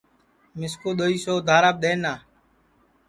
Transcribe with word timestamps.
مِسکُو 0.59 0.89
دؔوئی 0.97 1.17
سو 1.23 1.31
اُدھاراپ 1.39 1.75
دؔئنا 1.81 2.13